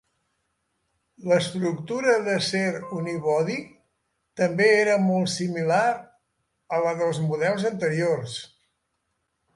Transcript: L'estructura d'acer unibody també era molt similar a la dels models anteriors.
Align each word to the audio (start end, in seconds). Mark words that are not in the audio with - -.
L'estructura 1.31 2.15
d'acer 2.27 2.63
unibody 3.01 3.57
també 4.43 4.69
era 4.79 4.97
molt 5.05 5.33
similar 5.37 5.85
a 6.79 6.81
la 6.87 6.95
dels 7.03 7.21
models 7.29 7.69
anteriors. 7.75 8.39